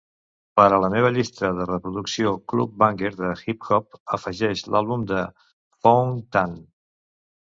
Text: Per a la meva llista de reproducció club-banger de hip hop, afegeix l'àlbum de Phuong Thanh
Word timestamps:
Per 0.59 0.63
a 0.75 0.77
la 0.83 0.87
meva 0.93 1.09
llista 1.17 1.49
de 1.57 1.65
reproducció 1.69 2.31
club-banger 2.53 3.11
de 3.19 3.29
hip 3.45 3.67
hop, 3.77 3.99
afegeix 4.17 4.63
l'àlbum 4.75 5.03
de 5.13 5.21
Phuong 5.43 6.17
Thanh 6.37 6.57